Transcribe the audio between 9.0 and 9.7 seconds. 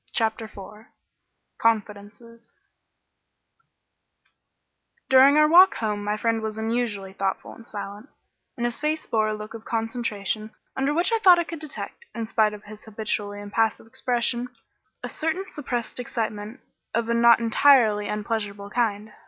bore a look of